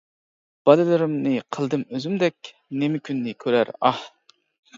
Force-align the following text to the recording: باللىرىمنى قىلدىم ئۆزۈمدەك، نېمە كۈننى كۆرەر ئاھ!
باللىرىمنى 0.69 1.33
قىلدىم 1.57 1.83
ئۆزۈمدەك، 1.99 2.51
نېمە 2.81 3.03
كۈننى 3.11 3.37
كۆرەر 3.45 3.71
ئاھ! 3.91 4.03